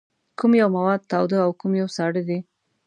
[0.37, 2.39] کوم یو مواد تاوده او کوم یو ساړه دي؟